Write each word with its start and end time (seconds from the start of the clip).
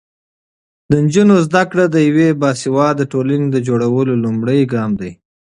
د 0.89 0.91
نجونو 1.05 1.35
زده 1.47 1.63
کړه 1.71 1.85
د 1.89 1.95
یوې 2.07 2.27
باسواده 2.41 3.03
ټولنې 3.13 3.47
د 3.51 3.57
جوړولو 3.67 4.13
لومړی 4.23 4.59
ګام 4.73 4.91
دی. 5.01 5.11